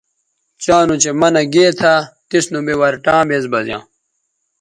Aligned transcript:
چاں 0.63 0.83
نوچہء 0.87 1.15
منع 1.19 1.43
گے 1.53 1.65
تھا 1.79 1.93
تس 2.29 2.45
نوبے 2.53 2.73
ورٹاں 2.81 3.21
بیز 3.29 3.43
بزیاں 3.51 3.81